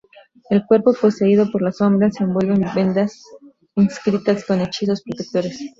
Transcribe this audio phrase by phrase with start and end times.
[0.49, 3.23] El cuerpo, poseído por las sombras, se envuelve en vendas
[3.75, 5.59] inscritas con hechizos protectores.